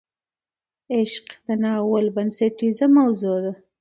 عشق 0.95 1.25
د 1.45 1.47
ناول 1.63 2.05
بنسټیزه 2.15 2.85
موضوع 2.97 3.37
ده. 3.43 3.53